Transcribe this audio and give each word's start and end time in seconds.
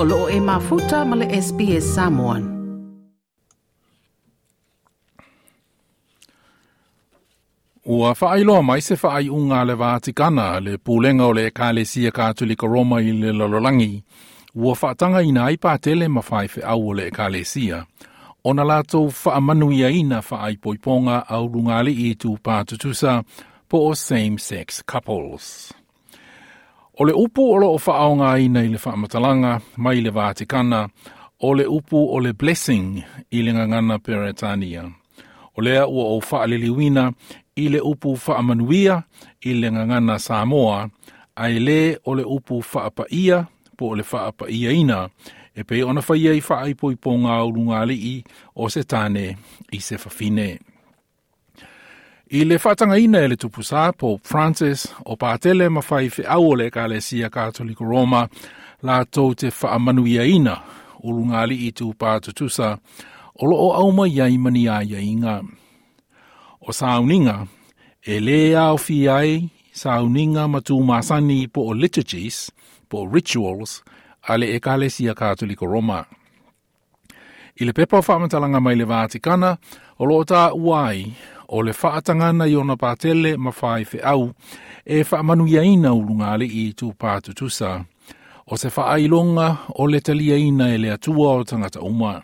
o 0.00 0.04
loo 0.06 0.28
e 0.30 0.38
mafuta 0.40 1.02
ma 1.04 1.16
le 1.18 1.26
SPS 1.42 1.86
Samoan. 1.96 2.44
Ua 7.84 8.14
whaailoa 8.20 8.62
mai 8.62 8.80
se 8.80 8.94
whaai 9.02 9.28
unga 9.34 9.64
le 9.66 9.74
Vatikana 9.74 10.46
le 10.62 10.76
pūlenga 10.78 11.22
o 11.26 11.32
le 11.38 11.48
Ekalesia 11.50 12.12
Katolika 12.14 12.66
Roma 12.70 13.00
i 13.02 13.10
le 13.12 13.32
lalolangi. 13.32 14.04
Ua 14.54 14.74
whaatanga 14.78 15.22
ina 15.26 15.46
ai 15.50 15.56
pātele 15.56 16.08
ma 16.08 16.20
whaife 16.30 16.62
au 16.62 16.88
o 16.88 16.92
le 16.94 17.08
Ekalesia. 17.10 17.82
Ona 18.44 18.64
lātou 18.70 19.10
whaamanuia 19.10 19.90
ina 19.90 20.20
whaai 20.22 20.54
poiponga 20.56 21.24
au 21.28 21.48
rungale 21.50 21.90
i 22.06 22.12
tū 22.14 22.36
pātutusa 22.38 23.18
po 23.68 23.82
o 23.90 23.94
same-sex 23.98 24.78
couples. 24.86 25.74
O 27.00 27.04
le 27.04 27.12
upu 27.14 27.42
o 27.52 27.56
lo 27.58 27.68
o 27.74 27.78
whaaonga 27.78 28.28
i 28.42 28.48
nei 28.50 28.68
le 28.72 28.78
whaamatalanga, 28.84 29.60
mai 29.76 30.00
le 30.02 30.10
Vatikana, 30.10 30.80
o 31.40 31.52
le 31.54 31.64
upu 31.70 31.96
o 32.14 32.18
le 32.18 32.32
blessing 32.32 33.04
i 33.30 33.42
le 33.42 33.52
ngangana 33.54 33.98
Peretania. 33.98 34.82
O 35.56 35.62
lea 35.62 35.84
ua 35.86 36.04
o 36.04 36.18
whaaliliwina 36.18 37.04
i 37.56 37.68
le 37.68 37.80
upu 37.86 38.16
whaamanuia 38.26 39.02
i 39.40 39.54
le 39.54 39.70
ngangana 39.72 40.18
Samoa, 40.18 40.90
a 41.36 41.46
e 41.50 41.58
le 41.60 41.96
o 42.04 42.14
le 42.14 42.24
upu 42.24 42.58
whaapaia 42.72 43.46
po 43.76 43.86
o 43.88 43.94
le 43.94 44.02
whaapaia 44.02 44.72
ina, 44.74 45.08
e 45.54 45.62
pei 45.62 45.82
ona 45.86 46.02
whaia 46.08 46.34
i 46.34 46.40
whaaipo 46.42 46.90
i 46.92 46.96
po 46.98 47.12
ngā 47.14 47.36
urunga 47.46 47.84
lii 47.86 48.24
o 48.58 48.66
se 48.68 48.82
tane 48.82 49.36
i 49.70 49.78
se 49.80 49.96
fafine. 49.98 50.58
I 52.30 52.44
le 52.44 52.56
whatanga 52.64 52.98
ina 52.98 53.20
e 53.24 53.28
le 53.28 53.36
tupusa, 53.40 53.92
Pope 53.96 54.20
Francis, 54.28 54.86
o 55.08 55.16
pātele 55.16 55.68
mawhai 55.72 56.10
whi 56.12 56.26
au 56.28 56.50
o 56.50 56.56
le 56.60 56.66
kālesia 56.70 57.30
katoliko 57.32 57.86
Roma, 57.88 58.26
la 58.84 58.98
tau 59.08 59.32
te 59.34 59.48
whaamanuia 59.48 60.26
ina, 60.28 60.56
urungali 61.00 61.56
i 61.66 61.70
tū 61.72 61.88
pātutusa, 61.96 62.68
o 63.34 63.48
loo 63.48 63.70
au 63.78 63.92
mai 63.96 64.12
iai 64.18 64.36
mani 64.36 64.66
ai 64.68 64.90
inga. 65.00 65.38
O 66.60 66.72
sauninga, 66.76 67.46
e 68.04 68.20
le 68.20 68.40
au 68.60 68.76
fi 68.76 69.06
ai, 69.08 69.46
sauninga 69.72 70.44
matu 70.52 70.76
masani 70.84 71.46
po 71.48 71.64
o 71.70 71.72
liturgies, 71.72 72.50
po 72.90 73.06
o 73.06 73.08
rituals, 73.08 73.78
ale 74.28 74.52
e 74.52 74.60
kālesia 74.60 75.14
katoliko 75.16 75.64
Roma. 75.64 76.02
I 77.56 77.64
le 77.64 77.72
pepa 77.72 78.04
whaamantalanga 78.04 78.60
mai 78.60 78.76
le 78.76 78.84
vātikana, 78.84 79.56
o 79.96 80.04
loo 80.12 80.26
tā 80.28 80.50
uai, 80.52 81.08
o 81.48 81.62
le 81.62 81.72
whaatangana 81.82 82.44
na 82.46 82.58
ona 82.60 82.76
pātele 82.76 83.36
ma 83.40 83.52
whae 83.60 83.84
whi 83.92 84.00
au 84.04 84.26
e 84.84 85.00
whaamanu 85.10 85.46
ia 85.48 85.62
ina 85.64 85.94
urunga 85.96 86.34
le 86.38 86.44
i 86.46 86.64
tū 86.76 86.90
pātutusa. 87.00 87.84
O 88.48 88.56
se 88.56 88.68
whaailonga 88.72 89.46
o 89.80 89.86
le 89.88 90.00
talia 90.00 90.36
ina 90.36 90.68
e 90.74 90.78
le 90.80 90.92
atua 90.94 91.32
o 91.40 91.44
tangata 91.48 91.80
uma. 91.84 92.18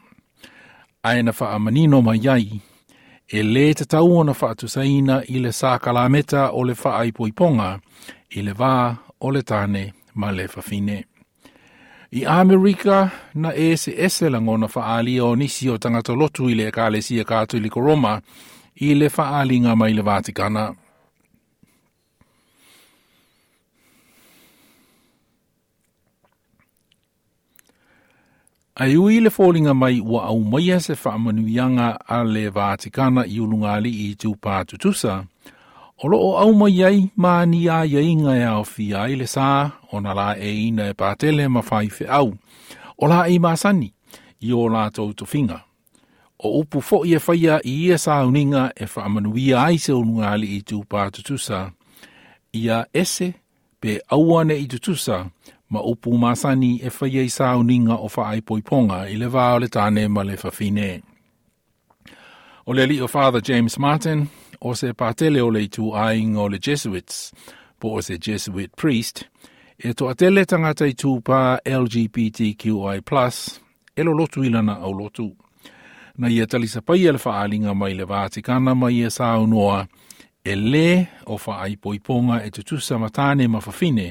Aena 1.04 1.32
whaamanino 1.36 2.02
ma 2.04 2.14
iai, 2.16 2.60
e 3.28 3.42
le 3.44 3.64
te 3.76 3.84
tau 3.84 4.14
ona 4.18 4.32
whaatusa 4.32 4.84
ina 4.88 5.22
i 5.28 5.38
le 5.44 5.52
saka 5.52 5.92
la 5.92 6.06
meta 6.08 6.50
o 6.52 6.62
le 6.64 6.74
whaaipoiponga 6.76 7.72
i 8.36 8.42
le 8.44 8.52
vā 8.56 8.74
o 9.20 9.30
le 9.32 9.42
tane 9.42 9.86
ma 10.14 10.30
le 10.32 10.46
whawhine. 10.52 11.00
I 12.14 12.24
Amerika, 12.30 13.10
na 13.34 13.50
e 13.56 13.72
se 13.76 13.92
ese 13.96 14.28
langona 14.30 14.68
wha 14.74 15.00
o 15.26 15.34
nisi 15.36 15.68
o 15.68 15.78
tangata 15.78 16.12
lotu 16.14 16.48
i 16.48 16.54
le 16.54 16.68
i 16.68 17.24
kātuli 17.24 17.70
Roma 17.74 18.20
i 18.76 18.94
le 18.94 19.08
whaalinga 19.18 19.76
mai 19.76 19.92
le 19.94 20.02
Vatikana. 20.02 20.72
Ai 28.76 28.96
ui 28.98 29.20
le 29.22 29.28
fōlinga 29.30 29.70
mai 29.74 30.00
ua 30.02 30.24
au 30.26 30.40
maia 30.40 30.80
se 30.80 30.92
whaamanuianga 30.94 31.96
a 32.08 32.24
le 32.24 32.48
Vatikana 32.50 33.22
i 33.28 33.38
ulungali 33.40 33.90
i 34.10 34.16
tūpā 34.18 34.64
tutusa, 34.66 35.22
o 36.02 36.08
loo 36.10 36.32
au 36.42 36.54
maiai 36.58 37.04
māni 37.14 37.68
a 37.70 37.84
iainga 37.86 38.34
e 38.34 38.42
au 38.50 38.64
fiai 38.66 39.14
le 39.14 39.30
sā 39.30 39.70
o 39.92 40.02
nā 40.02 40.14
la 40.18 40.32
e 40.36 40.50
ina 40.66 40.88
e 40.90 40.96
pātele 40.98 41.46
ma 41.48 41.62
whaife 41.62 42.10
au, 42.10 42.34
o 42.98 43.06
la 43.06 43.22
e 43.30 43.38
masani 43.38 43.92
i 44.42 44.50
o 44.52 44.66
la 44.68 44.88
tau 44.90 45.14
tu 45.14 45.24
finga 45.26 45.62
o 46.38 46.58
upu 46.60 46.82
fo 46.82 47.04
ia 47.06 47.20
faia 47.20 47.60
i 47.66 47.72
ia 47.86 47.98
sa 47.98 48.26
uninga 48.26 48.72
e 48.76 48.84
wha 48.96 49.04
amanuia 49.04 49.62
ai 49.62 49.78
se 49.78 49.92
ununga 49.92 50.30
ali 50.32 50.46
i 50.56 50.60
tū 50.62 50.82
pātutusa. 50.90 51.70
Ia 52.52 52.84
ese 52.92 53.32
pe 53.80 54.00
auane 54.08 54.56
i 54.58 54.66
tutusa 54.66 55.26
ma 55.70 55.80
upu 55.82 56.18
masani 56.18 56.80
e 56.82 56.90
faia 56.90 57.22
i 57.22 57.28
sa 57.30 57.54
uninga 57.56 57.94
o 57.94 58.10
wha 58.16 58.34
poiponga 58.44 59.06
i 59.10 59.16
le 59.16 59.26
vāo 59.26 59.60
le 59.60 59.66
tāne 59.66 60.08
ma 60.08 60.22
le 60.22 60.34
whawhine. 60.36 61.02
O 62.66 62.72
le 62.72 62.86
li 62.86 63.00
o 63.00 63.06
Father 63.06 63.40
James 63.42 63.78
Martin, 63.78 64.26
o 64.62 64.72
se 64.74 64.92
pātele 64.94 65.42
o 65.42 65.50
le 65.50 65.68
tū 65.68 65.94
aing 65.94 66.36
o 66.36 66.46
le 66.48 66.58
Jesuits, 66.58 67.32
po 67.78 67.94
o 67.98 68.00
se 68.00 68.16
Jesuit 68.18 68.72
priest, 68.76 69.26
e 69.78 69.92
to 69.92 70.08
atele 70.08 70.46
tangata 70.46 70.86
i 70.88 70.94
tū 70.94 71.18
pā 71.20 71.58
LGBTQI+, 71.60 73.04
e 73.94 74.02
lo 74.02 74.12
lotu 74.16 74.44
ilana 74.48 74.78
au 74.80 74.92
lotu 74.96 75.34
na 76.16 76.28
ia 76.28 76.46
talisa 76.46 76.80
pai 76.82 77.06
ele 77.08 77.18
faaalinga 77.24 77.72
mai 77.80 77.92
le 77.98 78.04
Vatikana 78.12 78.72
mai 78.80 78.94
ia 79.00 79.10
saunoa 79.18 79.80
e 80.44 80.52
le 80.72 80.88
o 81.26 81.36
ai 81.60 81.74
poiponga 81.82 82.36
e 82.46 82.50
tutusa 82.54 82.94
matane 83.02 83.44
ma 83.52 83.60
fafine 83.66 84.06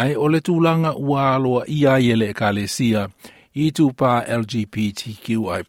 ai 0.00 0.12
o 0.14 0.26
le 0.32 0.38
tūlanga 0.46 0.92
ua 1.08 1.22
aloa 1.36 1.62
ia 1.78 1.94
ia 2.04 2.12
e 2.12 2.16
le 2.20 2.26
ekalesia 2.32 3.02
i 3.54 3.66
tūpā 3.70 4.12
LGBTQI+. 4.28 5.62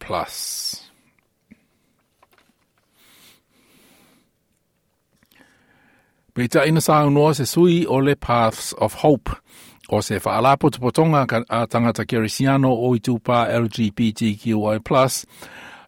Pei 6.34 6.48
ta 6.48 6.64
ina 6.64 6.80
saunoa 6.80 7.34
se 7.36 7.44
sui 7.46 7.84
o 7.88 8.00
le 8.00 8.14
Paths 8.16 8.74
of 8.78 8.94
Hope– 9.02 9.30
O 9.88 10.02
se 10.02 10.20
whaala 10.24 10.56
putupotonga 10.56 11.26
a 11.48 11.66
tangata 11.66 12.04
Kerisiano 12.08 12.72
o 12.72 12.94
i 12.96 13.00
tūpā 13.00 13.42
LGBTQI+, 13.52 14.80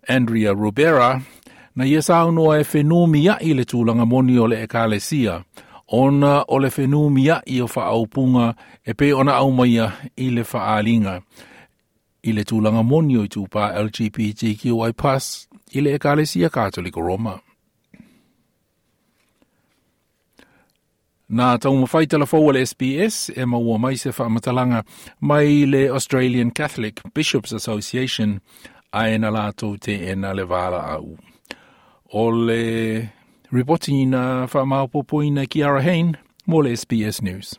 Andrea 0.08 0.52
Rubera, 0.54 1.20
na 1.76 1.84
ia 1.86 2.02
saunoa 2.02 2.58
e 2.60 2.64
whenumia 2.68 3.38
i 3.40 3.54
le 3.54 3.64
tūlanga 3.64 4.06
moni 4.06 4.38
o 4.40 4.46
le 4.48 4.62
ekalesia. 4.64 5.38
Ona 5.88 6.42
o 6.48 6.58
le 6.58 6.68
whenumia 6.76 7.40
i 7.56 7.60
o 7.60 7.66
whaaupunga 7.68 8.52
e 8.84 8.92
pe 8.94 9.12
ona 9.14 9.34
aumaia 9.40 9.90
i 10.16 10.30
le 10.30 10.44
whaalinga. 10.44 11.18
I 12.26 12.32
le 12.32 12.44
tūlanga 12.44 12.82
moni 12.84 13.16
o 13.16 13.24
i 13.24 13.32
tūpā 13.36 13.72
LGBTQI+, 13.80 15.26
i 15.76 15.80
le 15.84 15.96
ekalesia 15.96 16.48
Katoliko 16.50 17.00
Roma. 17.06 17.38
Nā 21.34 21.58
tauma 21.58 21.88
whaitalafoa 21.90 22.52
le 22.54 22.60
SPS, 22.66 23.30
e 23.36 23.46
maua 23.50 23.78
mai 23.82 23.96
se 23.98 24.10
whaamatalaga 24.14 24.82
mai 25.20 25.64
le 25.66 25.88
Australian 25.88 26.52
Catholic 26.54 27.00
Bishops 27.14 27.52
Association 27.52 28.38
a 28.92 29.02
na 29.18 29.32
lātou 29.34 29.74
te 29.82 29.92
ena 30.12 30.30
le 30.32 30.46
wāla 30.46 30.84
au. 30.94 31.16
O 32.12 32.28
le 32.30 32.60
ripoti 33.52 34.04
nā 34.06 34.46
whamaupopoina 34.52 35.48
Kiara 35.50 35.82
Hain 35.82 36.14
mō 36.48 36.62
le 36.62 36.76
SPS 36.78 37.18
News. 37.22 37.54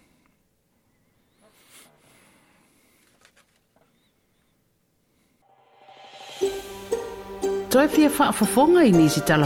Toi 7.70 7.88
fia 7.92 8.08
whaafafonga 8.10 8.88
i 8.88 8.92
nisi 8.96 9.20
tala 9.28 9.46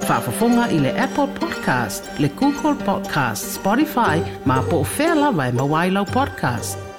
Fafafonga 0.00 0.68
i 0.70 0.78
le 0.80 0.90
Apple 0.98 1.28
Podcast, 1.40 2.08
le 2.18 2.28
Google 2.34 2.76
Podcast, 2.84 3.46
Spotify, 3.54 4.20
ma 4.44 4.60
po 4.60 4.82
fela 4.84 5.30
vai 5.30 5.48
e 5.48 5.52
mawailau 5.52 6.04
podcast. 6.10 6.92